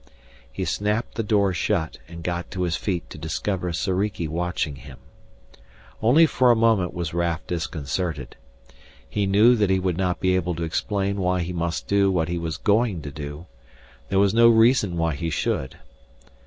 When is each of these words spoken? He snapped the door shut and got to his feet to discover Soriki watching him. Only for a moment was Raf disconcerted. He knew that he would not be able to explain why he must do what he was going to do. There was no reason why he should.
He 0.51 0.65
snapped 0.65 1.13
the 1.13 1.21
door 1.21 1.53
shut 1.53 1.99
and 2.07 2.23
got 2.23 2.49
to 2.49 2.63
his 2.63 2.75
feet 2.75 3.07
to 3.11 3.19
discover 3.19 3.71
Soriki 3.71 4.27
watching 4.27 4.77
him. 4.77 4.97
Only 6.01 6.25
for 6.25 6.49
a 6.49 6.55
moment 6.55 6.91
was 6.91 7.13
Raf 7.13 7.45
disconcerted. 7.45 8.35
He 9.07 9.27
knew 9.27 9.55
that 9.55 9.69
he 9.69 9.77
would 9.79 9.97
not 9.97 10.19
be 10.19 10.35
able 10.35 10.55
to 10.55 10.63
explain 10.63 11.17
why 11.17 11.41
he 11.41 11.53
must 11.53 11.85
do 11.87 12.09
what 12.09 12.29
he 12.29 12.39
was 12.39 12.57
going 12.57 13.03
to 13.03 13.11
do. 13.11 13.45
There 14.09 14.17
was 14.17 14.33
no 14.33 14.49
reason 14.49 14.97
why 14.97 15.13
he 15.13 15.29
should. 15.29 15.77